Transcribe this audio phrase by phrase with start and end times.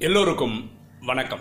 [0.00, 1.40] எல்லோருக்கும் வணக்கம்.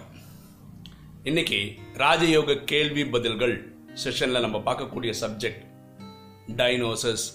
[1.23, 5.65] இன்னைக்கு ராஜயோக கேள்வி பதில்கள் செஷன்ல நம்ம பார்க்கக்கூடிய சப்ஜெக்ட்
[6.47, 7.25] டைனோசஸ்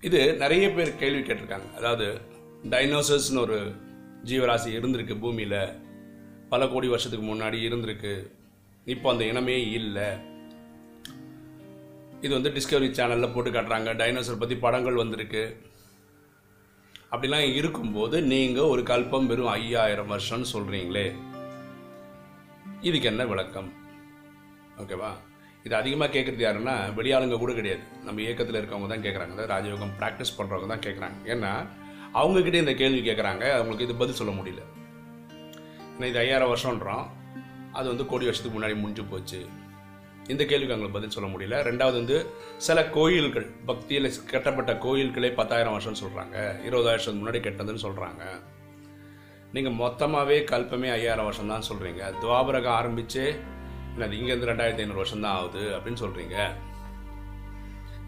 [0.00, 1.74] இது நிறைய பேர் கேள்வி கேட்டிருக்காங்க.
[1.74, 2.20] அதாவது
[2.64, 3.74] டைனோசஸ்னு ஒரு
[4.24, 5.80] ஜீவராசி இருந்திருக்கு பூமியில
[6.48, 8.30] பல கோடி வருஷத்துக்கு முன்னாடி இருந்திருக்கு.
[8.84, 10.08] இப்போ அந்த இனமே இல்லை.
[12.20, 13.94] இது வந்து டிஸ்கவரி சேனலில் போட்டு காட்டுறாங்க.
[13.94, 15.70] டைனோசர் பற்றி படங்கள் வந்திருக்கு.
[17.14, 21.04] அப்படிலாம் இருக்கும்போது நீங்கள் ஒரு கல்பம் வெறும் ஐயாயிரம் வருஷம்னு சொல்கிறீங்களே
[22.88, 23.68] இதுக்கு என்ன விளக்கம்?
[24.82, 25.10] ஓகேவா
[25.64, 27.82] இது அதிகமாக கேட்குறது யாருன்னா வெளியாளுங்க கூட கிடையாது.
[28.06, 31.52] நம்ம இயக்கத்தில் இருக்கவங்க தான் கேட்குறாங்க அதாவது ராஜயோகம் ப்ராக்டிஸ் பண்ணுறவங்க தான் கேட்குறாங்க ஏன்னா
[32.20, 34.64] அவங்கக்கிட்டே இந்த கேள்வி கேட்குறாங்க அவங்களுக்கு இது பதில் சொல்ல முடியல.
[35.94, 37.04] ஏன்னா இது ஐயாயிரம் வருஷம்ன்றோம்.
[37.78, 39.40] அது வந்து கோடி வருஷத்துக்கு முன்னாடி முடிஞ்சு போச்சு.
[40.30, 41.56] இந்த கேள்விக்கு அவங்களுக்கு பதில் சொல்ல முடியல.
[41.68, 42.16] ரெண்டாவது வந்து
[42.66, 46.36] சில கோயில்கள் பக்தியில் கட்டப்பட்ட கோயில்களே பத்தாயிரம் வருஷம் சொல்கிறாங்க
[46.68, 48.24] இருபதாயிரம் முன்னாடி கெட்டதுன்னு சொல்கிறாங்க
[49.56, 53.24] நீங்கள் மொத்தமாகவே கல்பமே ஐயாயிரம் வருஷம் தான் சொல்கிறீங்க துவாபரகம் ஆரம்பித்து
[53.94, 56.36] என்னது இங்கேருந்து ரெண்டாயிரத்தி ஐநூறு வருஷம் தான் ஆகுது அப்படின்னு சொல்கிறீங்க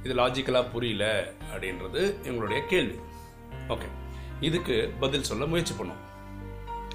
[0.05, 1.05] இது லாஜிக்கலாக புரியல
[1.53, 2.97] அப்படின்றது எங்களுடைய கேள்வி.
[3.75, 3.89] ஓகே
[4.41, 6.03] இதுக்கு பதில் சொல்ல முயற்சி பண்ணும்.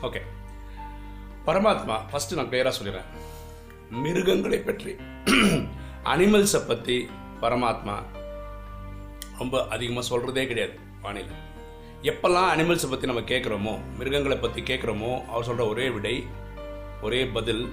[0.08, 0.22] ஓகே
[1.48, 3.10] பரமாத்மா ஃபஸ்ட்டு நான் கிளியராக சொல்லிடுறேன்.
[3.98, 4.92] மிருகங்களை பற்றி.
[6.06, 6.98] அனிமல்ஸை பற்றி
[7.42, 7.96] பரமாத்மா
[9.40, 11.36] ரொம்ப அதிகமாக சொல்கிறதே கிடையாது வானிலை
[12.04, 16.16] எப்பெல்லாம் அனிமல்ஸை பற்றி நம்ம கேட்குறோமோ மிருகங்களை பற்றி கேட்குறோமோ அவர் சொல்கிற ஒரே விடை
[17.02, 17.64] ஒரே பதில்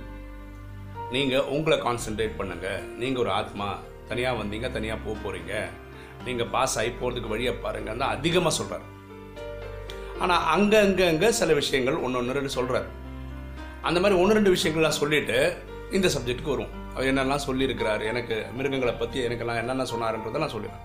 [1.13, 3.69] நீங்கள் உங்களை கான்சென்ட்ரேட் பண்ணுங்கள் நீங்கள் ஒரு ஆத்மா
[4.09, 5.55] தனியாக வந்தீங்க தனியாக போக போகிறீங்க
[6.25, 8.87] நீங்கள் பாஸ் ஆகி போகிறதுக்கு வழியை பாருங்கள் தான் அதிகமாக சொல்கிறார்
[10.19, 12.89] ஆனால் அங்கே அங்கே அங்கே சில விஷயங்கள் ஒன்று ஒன்று ரெண்டு சொல்கிறார்
[13.83, 15.39] அந்த மாதிரி ஒன்று ரெண்டு விஷயங்கள்லாம் சொல்லிவிட்டு
[15.93, 16.73] இந்த சப்ஜெக்ட்டுக்கு வரும்.
[16.95, 20.85] அவர் என்னெல்லாம் சொல்லியிருக்கிறார் எனக்கு மிருகங்களை பற்றி எனக்கெல்லாம் என்னென்ன சொன்னார்ன்றதை நான் சொல்லிடுறேன்.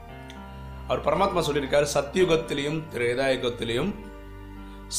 [0.87, 3.91] அவர் பரமாத்மா சொல்லியிருக்காரு சத்தியுகத்திலையும் திரேதாயுகத்திலையும்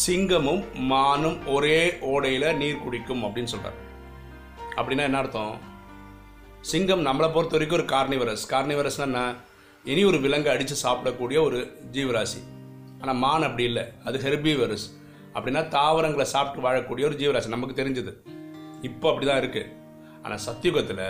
[0.05, 0.63] சிங்கமும்
[0.93, 1.81] மானும் ஒரே
[2.13, 3.79] ஓடையில் நீர் குடிக்கும் அப்படின்னு சொல்கிறார்
[4.77, 5.55] அப்படின்னா என்ன அர்த்தம்?
[6.71, 9.23] சிங்கம் நம்மளை பொறுத்த வரைக்கும் ஒரு கார்னிவரஸ் கார்னிவரஸ்னா என்ன?
[9.85, 11.61] இனி ஒரு விலங்கை அடித்து சாப்பிடக்கூடிய ஒரு
[11.93, 12.41] ஜீவராசி.
[13.01, 13.85] ஆனால் மான் அப்படி இல்லை.
[14.05, 14.87] அது ஹெர்பிவரஸ்
[15.35, 17.49] அப்படின்னா தாவரங்களை சாப்பிட்டு வாழக்கூடிய ஒரு ஜீவராசி.
[17.49, 18.13] நமக்கு தெரிஞ்சது.
[18.89, 19.81] இப்போ அப்படி தான் இருக்குது
[20.23, 21.07] ஆனால் சத்தியுகத்தில்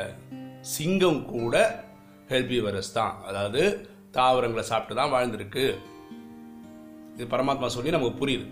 [0.60, 1.84] சிங்கம் கூட
[2.28, 3.14] ஹெல்பிவரஸ் தான்.
[3.24, 3.62] அதாவது
[4.10, 5.64] தாவரங்களை சாப்பிட்டு தான் வாழ்ந்திருக்கு.
[7.14, 8.46] இது பரமாத்மா சொல்லி நமக்கு புரியுது.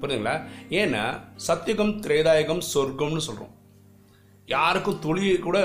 [0.00, 0.34] புரியுதுங்களா?
[0.80, 1.02] ஏன்னா
[1.46, 3.54] சத்தியுகம் திரேதாயகம் சொர்க்கம்னு சொல்கிறோம்
[4.46, 5.58] யாருக்கும் துளி கூட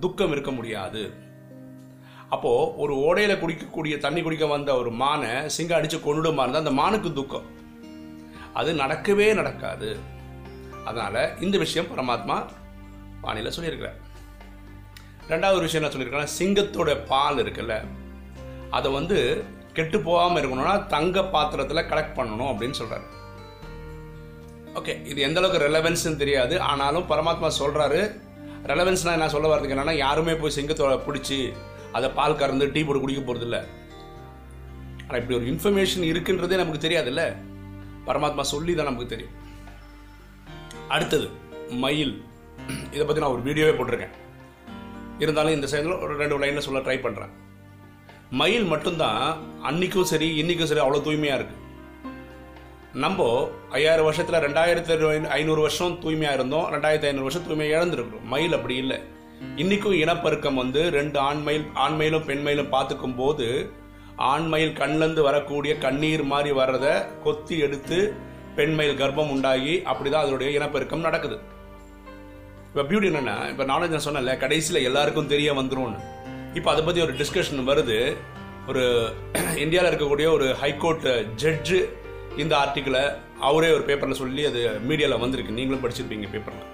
[0.00, 1.02] துக்கம் இருக்க முடியாது.
[2.34, 7.12] அப்போது ஒரு ஓடையில் குடிக்கக்கூடிய தண்ணி குடிக்க வந்த ஒரு மானை சிங்கம் அடித்து கொண்டுடுமா இருந்தால் அந்த மானுக்கு
[7.12, 7.46] துக்கம்.
[8.52, 9.90] அது நடக்கவே நடக்காது.
[10.84, 12.36] அதனால் இந்த விஷயம் பரமாத்மா
[13.20, 13.98] பாணியில் சொல்லியிருக்கிறார்
[15.28, 17.74] ரெண்டாவது விஷயம் என்ன சொல்லியிருக்காங்க சிங்கத்தோட பால் இருக்குல்ல
[18.70, 23.06] அதை வந்து கெட்டு போகாம இருக்கணும்னா தங்க பாத்திரத்துல கலெக்ட் பண்ணணும் அப்படின்னு சொல்றாரு.
[24.74, 26.60] ஓகே இது எந்த அளவுக்கு ரெலவென்ஸ்னு தெரியாது.
[26.60, 28.00] ஆனாலும் பரமாத்மா சொல்றாரு.
[28.66, 29.28] ரெலவென்ஸ்னால் என்ன?
[29.28, 31.52] சொல்ல வரதுக்கு என்னன்னா யாருமே போய் சிங்கத்தோட பிடிச்சி
[31.92, 33.58] அதை பால் கறந்து டீ போட்டு குடிக்க போகிறதில்ல
[35.02, 37.22] ஆனால் இப்படி ஒரு இன்ஃபர்மேஷன் இருக்குன்றதே நமக்கு தெரியாதுல்ல.
[38.06, 39.36] பரமாத்மா சொல்லி தான் நமக்கு தெரியும்.
[40.88, 41.28] அடுத்தது
[41.84, 42.24] மயில்.
[42.98, 44.16] இதை பற்றி நான் ஒரு வீடியோவே போட்டிருக்கேன்.
[45.24, 47.32] இருந்தாலும் இந்த சைடில் ஒரு ரெண்டு லைனில் சொல்ல ட்ரை பண்ணுறேன்
[48.40, 49.22] மயில் மட்டும்தான்
[49.68, 51.64] அன்னைக்கும் சரி இன்னைக்கும் சரி அவ்வளோ தூய்மையாக இருக்குது
[53.02, 53.26] நம்ம
[53.78, 54.92] ஐயாயிரம் வருஷத்தில் ரெண்டாயிரத்தி
[55.36, 58.24] ஐநூறு வருஷம் தூய்மையாக இருந்தோம் ரெண்டாயிரத்தி ஐநூறு வருஷம் தூய்மையாக இழந்துருக்கிறோம்.
[58.32, 58.98] மயில் அப்படி இல்லை.
[59.62, 63.46] இன்னைக்கும் இனப்பெருக்கம் வந்து ரெண்டு ஆண்மயில் ஆண்மயிலும் பெண்மயிலும் பார்த்துக்கும் போது
[64.32, 66.94] ஆண்மயில் கண்ணிலேருந்து வரக்கூடிய கண்ணீர் மாதிரி வர்றதை
[67.26, 67.98] கொத்தி எடுத்து
[68.58, 71.38] பெண்மயில் கர்ப்பம் உண்டாகி அப்படிதான் அதனுடைய இனப்பெருக்கம் நடக்குது.
[72.70, 76.00] இப்போ பியூட்டி என்னென்ன இப்போ நாலேஜ் நான் சொன்னல கடைசியில் எல்லாருக்கும் தெரிய வந்துரும்னு.
[76.58, 77.96] இப்போ அதை பற்றி ஒரு டிஸ்கஷன் வருது.
[78.70, 78.82] ஒரு
[79.64, 81.06] இந்தியாவில் இருக்கக்கூடிய ஒரு ஹைகோர்ட்
[81.42, 81.78] ஜட்ஜு
[82.42, 83.02] இந்த ஆர்டிக்கிளை
[83.48, 85.56] அவரே ஒரு பேப்பரில் சொல்லி அது மீடியாவில் வந்திருக்கு.
[85.58, 86.66] நீங்களும் படிச்சிருப்பீங்க பேப்பரில்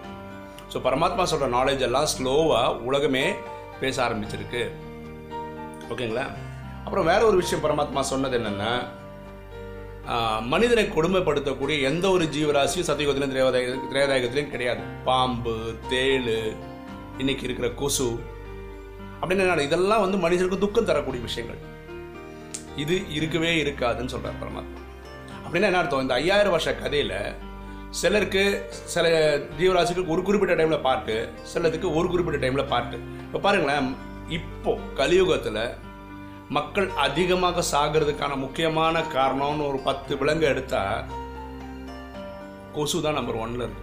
[0.73, 3.25] ஸோ பரமாத்மா சொல்கிற நாலேஜ் எல்லாம் ஸ்லோவாக உலகமே
[3.83, 4.63] பேச ஆரம்பிச்சிருக்கு.
[5.93, 6.27] ஓகேங்களா
[6.85, 8.73] அப்புறம் வேற ஒரு விஷயம் பரமாத்மா சொன்னது என்னென்னா
[10.41, 14.81] மனிதனை கொடுமைப்படுத்தக்கூடிய எந்த ஒரு ஜீவராசியும் சத்தியுகத்திலும் திரேதாய திரேதாயகத்திலையும் கிடையாது.
[15.05, 16.57] பாம்பு தேளு
[17.19, 18.21] இன்னைக்கு இருக்கிற கொசு.
[19.21, 21.59] அப்படின்னு என்ன இதெல்லாம் வந்து மனிதனுக்கு துக்கம் தரக்கூடிய விஷயங்கள்.
[22.77, 24.83] இது இருக்கவே இருக்காதுன்னு சொல்றார் பரமாத்மா.
[25.49, 26.01] அப்படின்னா என்ன அர்த்தம்?
[26.01, 27.35] இந்த ஐயாயிரம் வருஷ கதையில
[27.91, 32.97] சிலருக்கு சில ஜீவராசிக்கு ஒரு குறிப்பிட்ட டைம்ல பாட்டு சிலருக்கு ஒரு குறிப்பிட்ட டைம்ல பாட்டு.
[32.97, 33.97] இப்போ பாருங்களேன்
[34.29, 35.75] இப்போ கலியுகத்துல
[36.51, 41.05] மக்கள் அதிகமாக சாகிறதுக்கான முக்கியமான காரணம்னு ஒரு பத்து விலங்கு எடுத்தா
[42.75, 43.83] கொசு தான் நம்பர் ஒன்ல இருக்கு.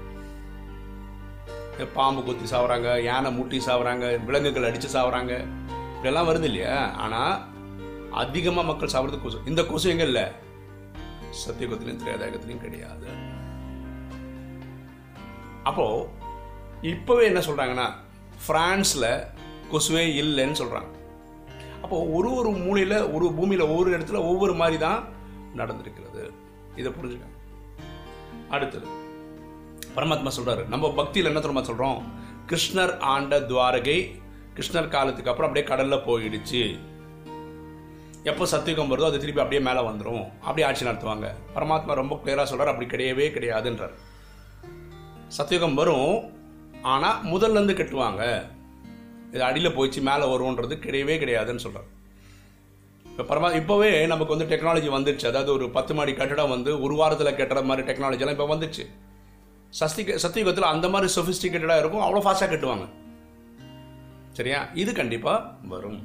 [1.94, 5.46] பாம்பு கொத்தி சாவறாங்க யானை முட்டி சாவறாங்க விலங்குகள் அடித்து சாவறாங்க
[5.96, 6.92] இப்படிலாம் வருது இல்லையா?
[6.98, 7.42] ஆனால்
[8.12, 9.46] அதிகமாக மக்கள் சாப்பிட்றது கொசு.
[9.46, 10.26] இந்த கொசு எங்கள் இல்லை?
[11.32, 13.08] சத்திய சத்தியுகத்திலையும் திரேதாயுகத்திலையும் கிடையாது.
[15.64, 16.08] அப்போது
[16.82, 17.94] இப்போவே என்ன சொல்கிறாங்கன்னா
[18.48, 19.28] ஃப்ரான்ஸில்
[19.72, 21.01] கொசுவே இல்லைன்னு சொல்கிறாங்க
[21.84, 25.00] அப்போ ஒரு ஒரு மூலையில் ஒரு பூமியில் ஒவ்வொரு இடத்துல ஒவ்வொரு மாதிரி தான்
[25.60, 26.24] நடந்திருக்கிறது.
[26.80, 27.40] இதை புரிஞ்சுக்கங்க.
[28.56, 28.88] அடுத்தது
[29.96, 32.00] பரமாத்மா சொல்கிறார் நம்ம பக்தியில் என்ன தெரியுமா சொல்கிறோம்
[32.50, 33.98] கிருஷ்ணர் ஆண்ட துவாரகை
[34.56, 36.62] கிருஷ்ணர் காலத்துக்கு அப்புறம் அப்படியே கடலில் போயிடுச்சு.
[38.30, 41.28] எப்போ சத்தியுகம் வருதோ அது திருப்பி அப்படியே மேலே வந்துடும் அப்படியே ஆட்சி நடத்துவாங்க.
[41.56, 43.96] பரமாத்மா ரொம்ப கிளியராக சொல்கிறார் அப்படி கிடையவே கிடையாதுன்றார்.
[45.38, 46.14] சத்தியுகம் வரும்
[46.94, 48.24] ஆனால் முதல்ல இருந்து கட்டுவாங்க.
[49.34, 51.90] இது அடியில் போயிடுச்சு மேலே வரும்ன்றது கிடையவே கிடையாதுன்னு சொல்கிறார்
[53.06, 57.38] இப்போ பரமா இப்போவே நமக்கு வந்து டெக்னாலஜி வந்துடுச்சு அதாவது ஒரு பத்து மாடி கட்டடம் வந்து ஒரு வாரத்தில்
[57.40, 58.86] கட்டுற மாதிரி டெக்னாலஜிலாம் இப்போ வந்துச்சு
[59.80, 62.86] சஸ்தி சத்தியுகத்தில் அந்த மாதிரி சொஃபிஸ்டிகேட்டடாக இருக்கும் அவ்வளோ ஃபாஸ்ட்டாக கட்டுவாங்க.
[64.38, 64.60] சரியா?
[64.82, 66.02] இது கண்டிப்பாக வரும்.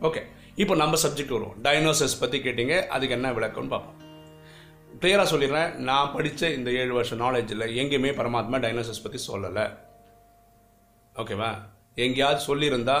[0.00, 0.22] ஓகே
[0.62, 1.56] இப்போ நம்ம சப்ஜெக்ட் வருவோம்.
[1.62, 4.00] டைனோசஸ் பற்றி கேட்டிங்க அதுக்கு என்ன விளக்கம்னு பார்ப்போம்.
[5.00, 5.70] கிளியராக சொல்லிடுறேன்.
[5.88, 9.64] நான் படித்த இந்த ஏழு வருஷம் நாலேஜில் எங்கேயுமே பரமாத்மா டைனோசஸ் பற்றி சொல்லலை.
[11.22, 11.50] ஓகேவா
[11.94, 12.98] எங்கேயாவது சொல்லியிருந்தா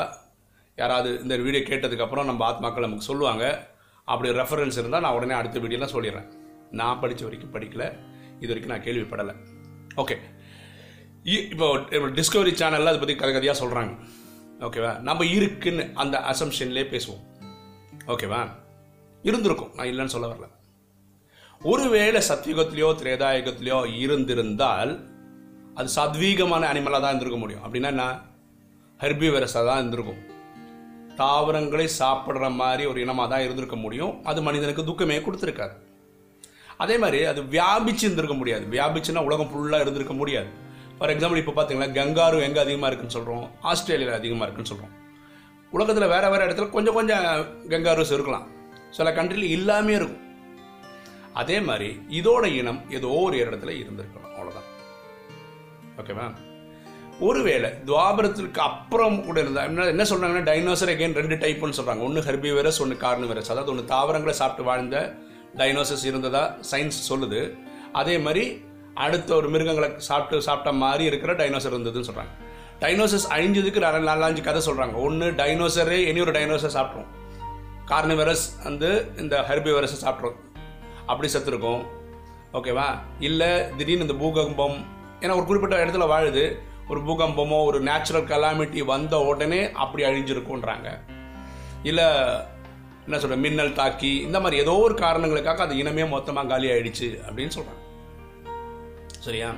[0.76, 3.44] யாராவது இந்த வீடியோ கேட்டதுக்கப்புறம் நம்ம ஆத்மாக்கள் நமக்கு சொல்லுவாங்க.
[4.04, 6.28] அப்படி ரெஃபரன்ஸ் இருந்தால் நான் உடனே அடுத்த வீடியோலாம் சொல்லிடுறேன்.
[6.80, 7.84] நான் படித்த வரைக்கும் படிக்கல.
[8.42, 9.34] இது வரைக்கும் நான் கேள்விப்படலை.
[10.02, 10.16] ஓகே
[11.52, 11.66] இப்போ
[12.18, 13.92] டிஸ்கவரி சேனலில் அதை பற்றி கதை கதையாக சொல்கிறாங்க
[14.66, 17.22] ஓகேவா நம்ம இருக்குன்னு அந்த அசம்ஷன்லேயே பேசுவோம்.
[18.14, 18.40] ஓகேவா
[19.22, 19.72] இருந்திருக்கும்.
[19.76, 20.46] நான் இல்லைன்னு சொல்ல வரல.
[21.60, 24.92] ஒருவேளை சத்யுகத்திலேயோ திரேதாயுகத்திலேயோ இருந்திருந்தால்
[25.74, 27.64] அது சத்வீகமான அனிமலாக தான் இருந்திருக்க முடியும்.
[27.64, 28.06] அப்படின்னா என்ன?
[29.04, 30.20] ஹெர்பிவரஸாக தான் இருந்திருக்கும்.
[31.20, 34.14] தாவரங்களை சாப்பிட்ற மாதிரி ஒரு இனமாக தான் இருந்திருக்க முடியும்.
[34.30, 35.74] அது மனிதனுக்கு துக்கமே கொடுத்துருக்காது.
[36.82, 38.64] அதே மாதிரி அது வியாபிச்சு இருந்திருக்க முடியாது.
[38.74, 40.50] வியாபிச்சுன்னா உலகம் ஃபுல்லாக இருந்திருக்க முடியாது.
[40.98, 44.92] ஃபார் எக்ஸாம்பிள் இப்போ பார்த்தீங்கன்னா கங்காரு எங்கே அதிகமாக இருக்குன்னு சொல்கிறோம் ஆஸ்திரேலியாவில் அதிகமாக இருக்குன்னு சொல்கிறோம்
[45.76, 47.24] உலகத்தில் வேறு வேறு இடத்துல கொஞ்சம் கொஞ்சம்
[47.72, 48.46] கங்காரூஸ் இருக்கலாம்.
[48.98, 50.22] சில கண்ட்ரியில் இல்லாமே இருக்கும்.
[51.42, 54.68] அதே மாதிரி இதோட இனம் ஏதோ ஒரு இடத்துல இருந்திருக்கணும் அவ்வளோதான்
[56.00, 56.26] ஓகேவா
[57.20, 60.02] ஒருவேளை துவாபரத்திற்கு அப்புறம் கூட இருந்தால் என்ன- என்ன
[60.52, 65.14] டைனோசர் அகைன் ரெண்டு டைப்னு சொல்கிறாங்க ஒன்று ஹெர்பிவரஸ் ஒன்று கார்னிவரஸ் அதாவது ஒன்று தாவரங்களை சாப்பிட்டு வாழ்ந்த
[65.56, 67.56] டைனோசஸ் இருந்ததாக சயின்ஸ் சொல்லுது.
[67.92, 68.64] அதே மாதிரி
[68.94, 72.32] அடுத்த ஒரு மிருகங்களை சாப்பிட்டு சாப்பிட்ட மாதிரி இருக்கிற டைனோசர் இருந்ததுன்னு சொல்கிறாங்க
[72.80, 77.06] டைனோசஸ் அழிஞ்சதுக்கு நிறைய நாலஞ்சு கதை சொல்கிறாங்க ஒன்று டைனோசரே இனி ஒரு டைனோசர் சாப்பிட்றோம்
[77.86, 80.36] கார்னிவரஸ் வந்து இந்த ஹெர்பிவரஸை சாப்பிட்றோம்
[81.06, 81.84] அப்படி செத்துருக்கோம்.
[82.52, 84.86] ஓகேவா இல்லை திடீர்னு இந்த பூகம்பம்
[85.20, 86.58] ஏன்னா ஒரு குறிப்பிட்ட இடத்துல வாழுது.
[86.88, 90.88] ஒரு பூகம்பமோ ஒரு நேச்சுரல் கலாமிட்டி வந்த உடனே அப்படி அழிஞ்சிருக்குன்றாங்க
[91.82, 92.08] இல்லை
[93.06, 97.54] என்ன சொல்ற மின்னல் தாக்கி இந்த மாதிரி ஏதோ ஒரு காரணங்களுக்காக அது இனமே மொத்தமாக காலி ஆயிடுச்சு அப்படின்னு
[97.56, 97.80] சொல்றாங்க.
[99.26, 99.48] சரியா?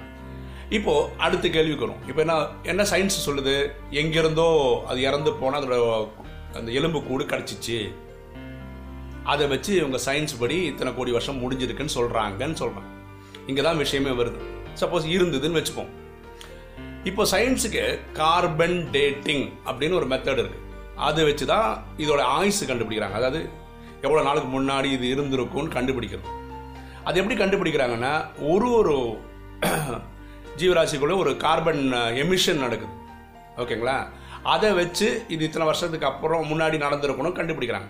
[0.68, 2.02] இப்போ அடுத்த கேள்விக்கு வரும்.
[2.08, 3.54] இப்போ என்ன என்ன சயின்ஸ் சொல்லுது?
[3.90, 4.48] எங்கிருந்தோ
[4.86, 5.76] அது இறந்து போனால் அதோட
[6.54, 7.78] அந்த எலும்பு கூடு கிடச்சிச்சு.
[9.24, 12.90] அதை வச்சு இவங்க சயின்ஸ் படி இத்தனை கோடி வருஷம் முடிஞ்சிருக்குன்னு சொல்கிறாங்கன்னு சொல்றாங்க.
[13.46, 14.40] இங்கே தான் விஷயமே வருது.
[14.80, 15.92] சப்போஸ் இருந்ததுன்னு வச்சுப்போம்.
[17.08, 17.82] இப்போ சயின்ஸுக்கு
[18.18, 20.60] கார்பன் டேட்டிங் அப்படின்னு ஒரு மெத்தட் இருக்கு.
[21.08, 21.68] அதை வச்சு தான்
[22.02, 23.18] இதோட ஆயுசு கண்டுபிடிக்கிறாங்க.
[23.20, 23.40] அதாவது
[24.06, 26.32] எவ்வளோ நாளுக்கு முன்னாடி இது இருந்திருக்கும்னு கண்டுபிடிக்கிறது
[27.08, 28.12] அது எப்படி கண்டுபிடிக்கிறாங்கன்னா
[28.52, 28.94] ஒரு ஒரு
[30.60, 31.82] ஜீவராசிக்குள்ள ஒரு கார்பன்
[32.22, 32.92] எமிஷன் uh, நடக்குது.
[33.62, 33.96] ஓகேங்களா?
[34.54, 37.88] அதை வச்சு இது இத்தனை வருஷத்துக்கு அப்புறம் முன்னாடி நடந்திருக்கணும் கண்டுபிடிக்கிறாங்க.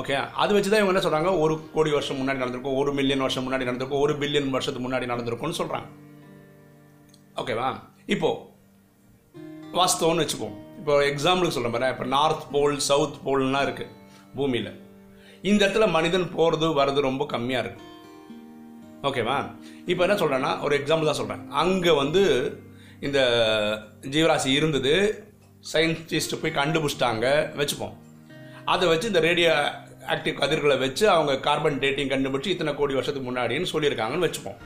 [0.00, 0.14] ஓகே?
[0.42, 3.68] அது வச்சு தான் இவங்க என்ன சொல்கிறாங்க ஒரு கோடி வருஷம் முன்னாடி நடந்திருக்கும் ஒரு மில்லியன் வருஷம் முன்னாடி
[3.68, 5.88] நடந்திருக்கும் ஒரு பில்லியன் வருஷத்துக்கு முன்னாடி நடந்திருக்கும்னு சொல்கிறாங்க
[7.42, 7.68] ஓகேவா?
[8.14, 8.28] இப்போ
[9.76, 13.86] வாஸ்தவம்னு வச்சுப்போம் இப்போ எக்ஸாம்பிளுக்கு சொல்ல பாரு இப்போ நார்த் போல் சவுத் போல்லாம் இருக்கு
[14.36, 14.68] பூமியில்.
[15.50, 17.82] இந்த இடத்துல மனிதன் போகிறது வர்றது ரொம்ப கம்மியாக இருக்கு.
[19.08, 19.38] ஓகேவா
[19.90, 22.22] இப்போ என்ன சொல்கிறேன்னா ஒரு எக்ஸாம்பிள் தான் சொல்கிறேன் அங்கே வந்து
[23.06, 23.18] இந்த
[24.14, 24.94] ஜீவராசி இருந்தது.
[25.72, 27.26] சயின்டிஸ்ட் போய் கண்டுபிடிச்சிட்டாங்க.
[27.60, 27.96] வச்சுப்போம்.
[28.74, 29.50] அதை வச்சு இந்த ரேடியோ
[30.14, 34.58] ஆக்டிவ் கதிர்களை வச்சு அவங்க கார்பன் டேட்டிங் கண்டுபிடிச்சு இத்தனை கோடி வருஷத்துக்கு முன்னாடின்னு சொல்லியிருக்காங்கன்னு வச்சுப்போம்.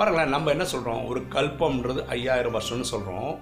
[0.00, 3.32] பாருங்களேன் நம்ம என்ன சொல்கிறோம் ஒரு கல்பம்ன்றது ஐயாயிரம் வருஷம்னு சொல்கிறோம்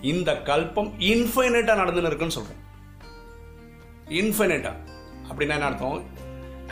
[0.00, 2.60] இந்த கல்பம் இன்ஃபைனைட்டா நடந்துன்னு இருக்குன்னு சொல்கிறோம்
[4.20, 4.72] இன்ஃபைனைட்டா
[5.28, 6.02] அப்படின்னா என்ன அர்த்தம்?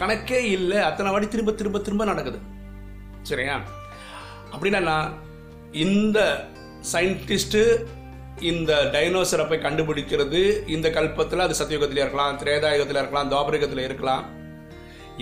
[0.01, 0.79] கணக்கே இல்லை.
[0.79, 2.39] அத்தனை வாட்டி திரும்ப திரும்ப திரும்ப நடக்குது.
[3.23, 3.61] சரியா?
[4.55, 4.93] அப்படின்னா
[5.85, 6.19] இந்த
[6.93, 7.63] சயின்டிஸ்ட்டு
[8.51, 14.27] இந்த டைனோசரை போய் கண்டுபிடிக்கிறது இந்த கல்பத்தில் அது சத்தியுகத்தில் இருக்கலாம் திரேதாயுகத்தில் இருக்கலாம் துவாபரயுகத்தில் இருக்கலாம்.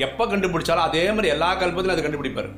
[0.06, 2.50] எப்போ கண்டுபிடிச்சாலும் அதே மாதிரி எல்லா கல்பத்திலும் அது கண்டுபிடிப்பார்.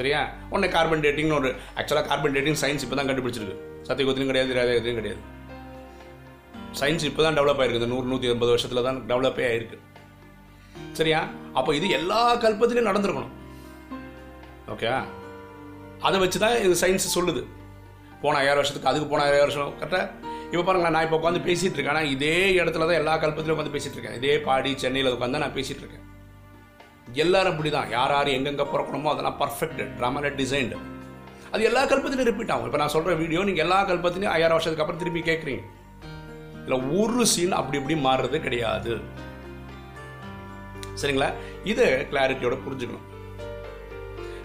[0.00, 0.20] சரியா
[0.54, 3.56] ஒன்று கார்பன் டேட்டிங்னு ஒரு ஆக்சுவலாக கார்பன் டேட்டிங் சயின்ஸ் இப்போ தான் கண்டுபிடிச்சிருக்கு.
[3.88, 5.20] சத்தியகுத்திலும் கிடையாது திரேதாயுகத்திலும் கிடையாது.
[6.80, 7.80] சயின்ஸ் இப்போ தான் டெவலப் ஆயிருக்கு.
[7.80, 9.78] இந்த நூறு நூற்றி எண்பது வருஷத்தில் தான் டெவலப்பே ஆயிருக்கு.
[10.98, 11.20] சரியா?
[11.58, 13.34] அப்போ இது எல்லா கல்பத்திலையும் நடந்திருக்கணும்.
[14.74, 14.90] ஓகே
[16.08, 17.42] அதை வச்சு தான் இது சயின்ஸ் சொல்லுது.
[18.22, 19.74] போன ஐயாயிரம் வருஷத்துக்கு அதுக்கு போன ஐயாயிரம் வருஷம்.
[19.80, 20.06] கரெக்டாக
[20.52, 21.94] இப்போ பாருங்களேன் நான் இப்போ உட்காந்து பேசிட்டு இருக்கேன்.
[21.96, 24.18] ஆனால் இதே இடத்துல தான் எல்லா கல்பத்திலும் உட்காந்து பேசிகிட்டு இருக்கேன்.
[24.20, 26.06] இதே பாடி சென்னையில் உட்காந்து நான் பேசிகிட்டு இருக்கேன்.
[27.24, 30.78] எல்லாரும் அப்படி தான் யார் யார் எங்கெங்கே பிறக்கணுமோ அதெல்லாம் பர்ஃபெக்ட் ட்ராமாவில் டிசைன்டு
[31.54, 32.66] அது எல்லா கல்பத்திலையும் ரிப்பீட் ஆகும்.
[32.68, 35.64] இப்போ நான் சொல்கிற வீடியோ நீங்கள் எல்லா கல்பத்திலையும் ஐயாயிரம் வருஷத்துக்கு அப்புறம் திரும்பி கேட்குறீங்க
[36.64, 38.92] இல்லை ஒரு சீன் அப்படி இப்படி மாறுறது கிடையாது.
[41.00, 41.28] சரிங்களா?
[41.72, 43.06] இதை கிளாரிட்டியோட புரிஞ்சுக்கணும்.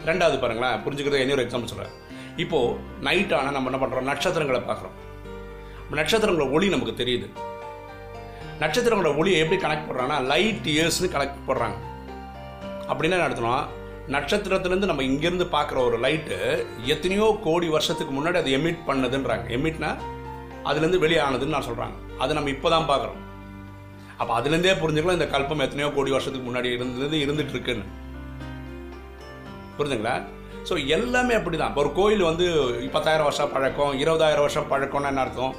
[0.09, 1.95] ரெண்டாவது பாருங்களேன் புரிஞ்சுக்கிறது இன்னொரு எக்ஸாம்பிள் சொல்கிறேன்
[2.43, 4.95] இப்போது நைட் ஆனால் நம்ம என்ன பண்ணுறோம் நட்சத்திரங்களை பார்க்குறோம்.
[5.99, 7.27] நட்சத்திரங்களோட ஒளி நமக்கு தெரியுது.
[8.63, 11.77] நட்சத்திரங்களோட ஒளியை எப்படி கனெக்ட் பண்ணுறாங்கன்னா லைட் இயர்ஸ்னு கனெக்ட் பண்ணுறாங்க
[12.89, 13.65] அப்படின்னா என்ன நடத்தணும்
[14.15, 16.37] நட்சத்திரத்துலேருந்து நம்ம இங்கேருந்து பார்க்குற ஒரு லைட்டு
[16.93, 19.45] எத்தனையோ கோடி வருஷத்துக்கு முன்னாடி அது எமிட் பண்ணதுன்றாங்க.
[19.57, 19.89] எமிட்னா
[20.69, 23.21] அதுலேருந்து வெளியானதுன்னு நான் சொல்கிறாங்க அதை நம்ம இப்போ தான் பார்க்குறோம்.
[24.19, 27.85] அப்போ அதுலேருந்தே புரிஞ்சுக்கலாம் இந்த கல்பம் எத்தனையோ கோடி வருஷத்துக்கு முன்னாடி இருந்தது இருந்துட்டு இருக்குன்னு
[29.77, 30.15] புரிஞ்சுங்களா?
[30.67, 32.45] ஸோ எல்லாமே அப்படி தான் இப்போ ஒரு கோயில் வந்து
[32.93, 35.55] பத்தாயிரம் வருஷம் பழக்கம் இருபதாயிரம் வருஷம் பழக்கம்னு என்ன அர்த்தம்?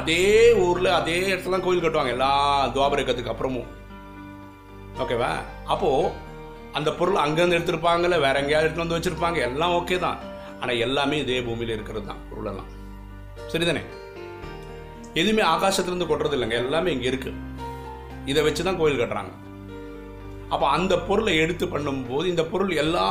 [0.00, 0.22] அதே
[0.66, 2.14] ஊரில் அதே இடத்துல கோயில் கட்டுவாங்க.
[2.16, 2.30] எல்லா
[2.76, 3.68] துவாபரகத்துக்கு அப்புறமும்.
[5.04, 5.32] ஓகேவா
[5.72, 6.12] அப்போது
[6.76, 9.38] அந்த பொருள் அங்கேருந்து எடுத்திருப்பாங்கல்ல வேற எங்கேயாவது எடுத்துட்டு வந்து வச்சிருப்பாங்க.
[9.48, 10.18] எல்லாம் ஓகே தான்.
[10.60, 12.70] ஆனால் எல்லாமே இதே பூமியில் இருக்கிறது தான் பொருளெல்லாம்.
[13.52, 13.82] சரிதானே?
[15.20, 17.32] எதுவுமே ஆகாசத்துலேருந்து கொட்டுறது இல்லைங்க எல்லாமே இங்கே இருக்கு.
[18.30, 19.32] இதை வச்சு தான் கோயில் கட்டுறாங்க.
[20.54, 23.06] அப்போ அந்த பொருளை எடுத்து பண்ணும்போது இந்த பொருள் எல்லா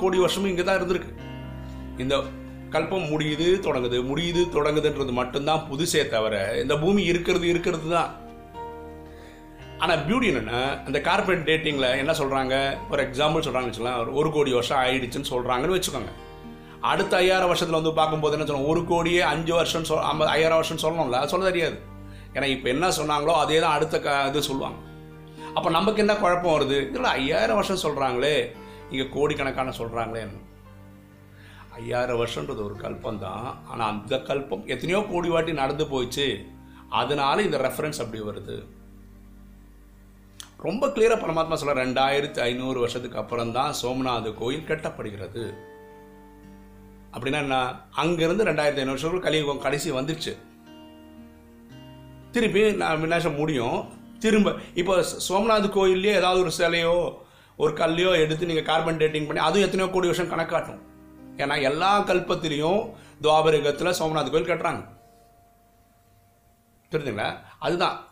[0.00, 1.12] கோடி வருஷமும் இங்கே தான் இருந்திருக்கு.
[2.04, 2.16] இந்த
[2.74, 3.98] கல்பம் முடியுது தொடங்குது.
[4.10, 8.10] முடியுது தொடங்குதுன்றது மட்டும்தான் புதுசே தவிர இந்த பூமி இருக்கிறது இருக்கிறது தான்.
[9.82, 12.54] ஆனால் பியூட்டி என்னென்னா அந்த கார்பரேட் டேட்டிங்கில் என்ன சொல்கிறாங்க
[12.92, 16.12] ஒரு எக்ஸாம்பிள் சொல்கிறாங்கன்னு வச்சுக்கலாம் ஒரு கோடி வருஷம் ஆயிடுச்சுன்னு சொல்கிறாங்கன்னு வச்சுக்கோங்க.
[16.90, 20.82] அடுத்த ஐயாயிரம் வருஷத்தில் வந்து பார்க்கும்போது என்ன சொல்லணும் ஒரு கோடியே அஞ்சு வருஷம் சொல் ஐம்பது ஐயாயிரம் வருஷம்
[20.84, 21.20] சொல்லணும்ல?
[21.20, 21.76] அது சொல்ல தெரியாது.
[22.34, 24.78] ஏன்னா இப்போ என்ன சொன்னாங்களோ அதே தான் அடுத்த க இது சொல்லுவாங்க.
[25.56, 26.78] அப்போ நமக்கு என்ன குழப்பம் வருது?
[26.90, 28.36] இதில் ஐயாயிரம் வருஷம் சொல்கிறாங்களே
[28.92, 30.22] இங்கே கோடிக்கணக்கான சொல்கிறாங்களே
[31.78, 36.26] ஐயாயிரம் வருஷன்றது ஒரு கல்பம் தான் ஆனால் அந்த கல்பம் எத்தனையோ கோடி வாட்டி நடந்து போயிடுச்சு.
[37.00, 38.56] அதனால இந்த ரெஃபரன்ஸ் அப்படி வருது.
[40.62, 45.54] ரொம்ப கிளியராக பரமாத்மா சொல்ல ரெண்டாயிரத்தி ஐநூறு வருஷத்துக்கு அப்புறம் தான் சோமநாத கோயில் கட்டப்படுகிறது.
[47.12, 47.80] அப்படின்னா என்ன?
[47.90, 50.36] அங்கிருந்து ரெண்டாயிரத்தி ஐநூறு வருஷம் கலியுகம் கடைசி வந்துடுச்சு
[52.30, 53.88] திருப்பி நான் விநாசம் முடியும்?
[54.18, 54.96] திரும்ப இப்போ
[55.28, 57.14] சோமநாத் கோயில்லையே ஏதாவது ஒரு சிலையோ
[57.56, 60.82] ஒரு கல்லையோ எடுத்து நீங்கள் கார்பன் டேட்டிங் பண்ணி அதுவும் எத்தனையோ கோடி வருஷம் கணக்காட்டும்.
[61.36, 64.84] ஏன்னா எல்லா கல்பத்திலையும் துவாபரகத்தில் சோமநாத் கோயில் கட்டுறாங்க.
[66.90, 68.07] தெரிஞ்சுங்களா அதுதான்.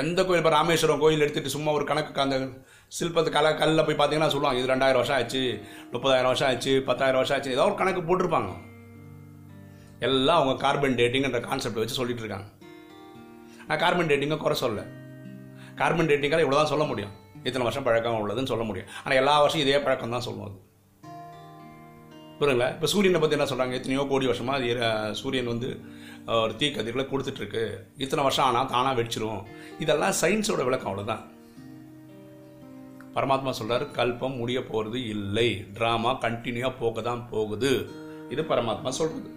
[0.00, 2.36] எந்த கோயில் இப்போ ராமேஸ்வரம் கோயில் எடுத்துட்டு சும்மா ஒரு கணக்கு அந்த
[2.96, 5.42] சிற்பத்து கல கல்லில் போய் பார்த்தீங்கன்னா சொல்லுவாங்க இது ரெண்டாயிரம் வருஷம் ஆச்சு
[5.92, 8.52] முப்பதாயிரம் வருஷம் ஆச்சு பத்தாயிரம் வருஷம் ஆச்சு ஏதோ ஒரு கணக்கு போட்டிருப்பாங்க.
[10.08, 12.48] எல்லாம் அவங்க கார்பன் டேட்டிங்ன்ற கான்செப்ட் வச்சு சொல்லிட்டு இருக்காங்க.
[13.68, 14.86] நான் கார்பன் டேட்டிங்கை குறை சொல்ல
[15.80, 17.12] கார்பன் டேட்டிங்கால் இவ்வளோ தான் சொல்ல முடியும்.
[17.46, 18.90] இத்தனை வருஷம் பழக்கம் உள்ளதுன்னு சொல்ல முடியும்.
[19.04, 20.56] ஆனால் எல்லா வருஷம் இதே பழக்கம் தான் சொல்லுவோம்
[22.42, 25.68] புரியுங்களா இப்போ சூரியனை பற்றி என்ன சொல்கிறாங்க எத்தனையோ கோடி வருஷமாக அது சூரியன் வந்து
[26.42, 27.62] ஒரு தீ கதிர்களை கொடுத்துட்ருக்கு.
[28.04, 29.42] இத்தனை வருஷம் ஆனால் தானாக வெடிச்சிரும்.
[29.84, 31.22] இதெல்லாம் சயின்ஸோட விளக்கம் அவ்வளோதான்
[33.16, 35.48] பரமாத்மா சொல்கிறார் கல்பம் முடிய போகிறது இல்லை.
[35.76, 37.72] ட்ராமா கண்டினியூவாக போக தான் போகுது.
[38.34, 39.30] இது பரமாத்மா சொல்கிறது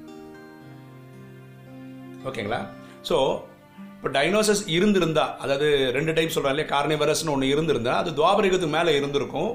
[2.30, 2.62] ஓகேங்களா?
[3.10, 3.18] ஸோ
[3.96, 6.72] இப்போ டைனோசஸ் இருந்திருந்தா அதாவது ரெண்டு டைப் சொல்கிறாங்க இல்லையா?
[6.76, 9.54] கார்னிவரஸ்னு ஒன்று இருந்திருந்தா அது துவாபரிகத்துக்கு மேலே இருந்திருக்கும்.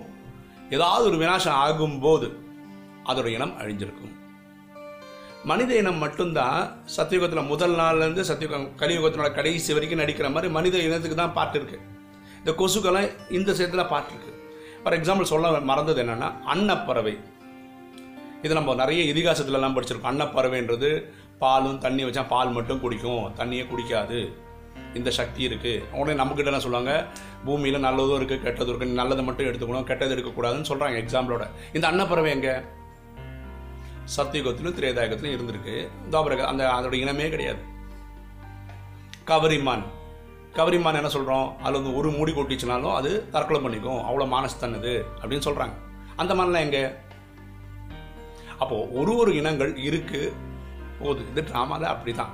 [0.76, 2.28] ஏதாவது ஒரு வினாசம் ஆகும்போது
[3.08, 4.14] அதோட இனம் அழிஞ்சிருக்கும்.
[5.50, 6.58] மனித இனம் மட்டும்தான்
[6.96, 11.78] சத்தியுகத்தில் முதல் நாள்லேருந்து சத்தியுகம் கலியுகத்தினோட கடைசி வரைக்கும் நடிக்கிற மாதிரி மனித இனத்துக்கு தான் பாட்டு இருக்கு.
[12.40, 14.32] இந்த கொசுக்கெல்லாம் இந்த சேர்த்துல பாட்டு இருக்கு.
[14.82, 17.14] ஃபார் எக்ஸாம்பிள் சொல்ல மறந்தது என்னன்னா அன்னப்பறவை.
[18.44, 20.12] இது நம்ம நிறைய இதிகாசத்துலலாம் படிச்சிருக்கோம்.
[20.12, 20.90] அன்னப்பறவைன்றது
[21.42, 23.24] பாலும் தண்ணி வச்சா பால் மட்டும் குடிக்கும்.
[23.40, 24.20] தண்ணியே குடிக்காது.
[24.98, 26.92] இந்த சக்தி இருக்குது உடனே நம்மக்கிட்ட என்ன சொல்லுவாங்க?
[27.46, 32.54] பூமியில் நல்லதும் இருக்குது கெட்டதும் இருக்குது நல்லதை மட்டும் எடுத்துக்கணும் கெட்டது எடுக்கக்கூடாதுன்னு சொல்கிறாங்க எக்ஸாம்பிளோட இந்த அன்னப்பறவை எங்கே?
[34.16, 35.88] சத்தியுகத்திலும் திரேதாயுகத்திலும் இருந்திருக்கு.
[36.10, 37.62] துவாபரக அந்த அதோட இனமே கிடையாது.
[39.26, 39.84] கவரிமான்.
[40.56, 44.00] கவரிமான் என்ன சொல்கிறோம் அதில் வந்து ஒரு மூடி கொட்டிச்சுனாலும் அது தற்கொலை பண்ணிக்கும்.
[44.08, 45.76] அவ்வளோ மானஸ்தன்னது அப்படின்னு சொல்கிறாங்க
[46.16, 46.82] அந்த மாதிரிலாம் எங்கே?
[48.58, 50.32] அப்போது ஒரு ஒரு இனங்கள் இருக்கு.
[50.98, 52.32] போகுது இது ட்ராமால அப்படிதான்.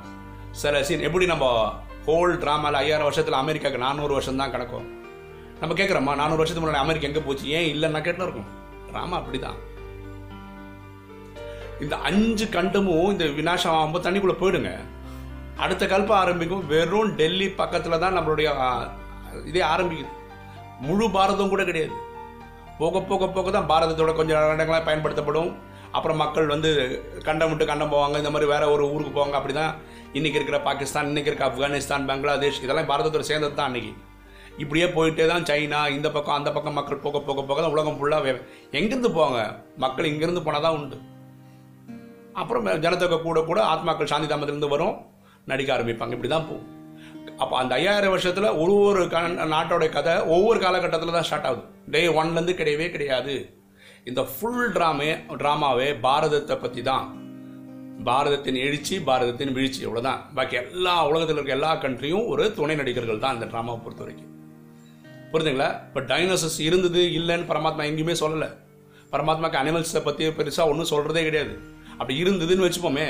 [0.51, 1.47] சில சீன் எப்படி நம்ம
[2.07, 4.87] ஹோல் ட்ராமால ஐயாயிரம் வருஷத்தில் அமெரிக்காக்கு நானூறு வருஷம் தான் கிடக்கும்.
[5.61, 7.47] நம்ம கேட்குறோமா நானூறு வருஷத்துக்கு முன்னாடி அமெரிக்கா எங்கே போச்சு?
[7.49, 8.49] ஏன் இல்லைன்னா கேட்டு இருக்கும்.
[8.91, 9.59] ட்ராமா அப்படிதான்.
[11.85, 14.71] இந்த அஞ்சு கண்டமும் இந்த வினாசம் ஆகும்போது தண்ணிக்குள்ளே போயிடுங்க.
[15.65, 18.49] அடுத்த கல்ப ஆரம்பிக்கும் வெறும் டெல்லி பக்கத்தில் தான் நம்மளுடைய
[19.51, 20.13] இதே ஆரம்பிக்குது.
[20.87, 21.95] முழு பாரதம் கூட கிடையாது.
[22.81, 25.51] போக போக போக தான் பாரதத்தோட கொஞ்சம் இடங்களாக பயன்படுத்தப்படும்.
[25.97, 26.71] அப்புறம் மக்கள் வந்து
[27.27, 28.17] கண்டம் விட்டு கண்டம் போவாங்க.
[28.23, 29.37] இந்த மாதிரி வேற ஒரு ஊருக்கு போவாங்க.
[29.39, 29.75] அப்படி தான்
[30.19, 33.93] இன்னைக்கு இருக்கிற பாகிஸ்தான் இன்னைக்கு இருக்கிற ஆப்கானிஸ்தான் பங்களாதேஷ் இதெல்லாம் பாரதத்தோட சேர்ந்தது தான் அன்னைக்கு.
[34.63, 38.35] இப்படியே போயிட்டே தான் சைனா இந்த பக்கம் அந்த பக்கம் மக்கள் போக போக போக தான் உலகம் ஃபுல்லாக
[38.79, 39.41] எங்கேருந்து போவாங்க?
[39.85, 40.99] மக்கள் இங்கேருந்து போனால் தான் உண்டு.
[42.37, 44.97] அப்புறம் ஜனத்தொகை கூட கூட ஆத்மாக்கள் சாந்தி தாமத்திலிருந்து வரும்.
[45.45, 46.11] நடிக்க ஆரம்பிப்பாங்க.
[46.11, 46.75] இப்படி தான் போகும்
[47.39, 51.63] அப்போ அந்த ஐயாயிரம் வருஷத்தில் ஒரு ஒரு க- நாட்டோடைய கதை ஒவ்வொரு காலகட்டத்தில் தான் ஸ்டார்ட் ஆகுது.
[51.87, 53.55] டே ஒன்லேருந்து கிடையவே கிடையாது.
[54.05, 57.25] இந்த ஃபுல் ட்ராமே ட்ராமாவே பாரதத்தை பற்றி தான்.
[58.05, 63.35] பாரதத்தின் எழுச்சி பாரதத்தின் வீழ்ச்சி அவ்வளோதான் பாக்கி எல்லா உலகத்தில் இருக்க எல்லா கண்ட்ரியும் ஒரு துணை நடிகர்கள் தான்
[63.35, 64.31] இந்த ட்ராமாவை பொறுத்த வரைக்கும்.
[65.33, 68.51] புரிஞ்சுங்களா இப்போ டைனோசஸ் இருந்தது இல்லைன்னு பரமாத்மா எங்கேயுமே சொல்லலை.
[69.13, 71.75] பரமாத்மாக்கு அனிமல்ஸை பற்றி பெருசாக ஒன்றும் சொல்கிறதே கிடையாது.
[71.99, 73.09] அப்படி இருந்ததுன்னு வச்சுப்போமே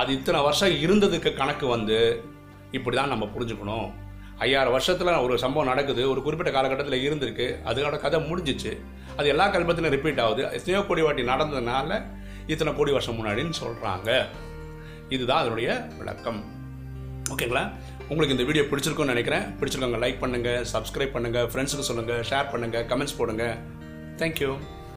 [0.00, 1.98] அது இத்தனை வருஷம் இருந்ததுக்கு கணக்கு வந்து
[2.78, 3.88] இப்படி தான் நம்ம புரிஞ்சுக்கணும்.
[4.44, 8.72] ஐயாயிரம் வருஷத்தில் ஒரு சம்பவம் நடக்குது ஒரு குறிப்பிட்ட காலகட்டத்தில் இருந்திருக்கு அதோட கதை முடிஞ்சிச்சு.
[9.18, 10.42] அது எல்லா கல்பத்திலும் ரிப்பீட் ஆகுது.
[10.58, 11.98] எத்தனையோ கோடி வாட்டி நடந்ததுனால
[12.52, 14.10] இத்தனை கோடி வருஷம் முன்னாடின்னு சொல்கிறாங்க
[15.14, 16.40] இதுதான் அதனுடைய விளக்கம்.
[17.32, 17.64] ஓகேங்களா?
[18.10, 19.44] உங்களுக்கு இந்த வீடியோ பிடிச்சிருக்கும்னு நினைக்கிறேன்.
[19.58, 23.44] பிடிச்சிருக்கவங்க லைக் பண்ணுங்கள் சப்ஸ்கிரைப் பண்ணுங்கள் ஃப்ரெண்ட்ஸுக்கு சொல்லுங்கள் ஷேர் பண்ணுங்கள் கமெண்ட்ஸ் போடுங்க.
[24.22, 24.50] தேங்க்யூ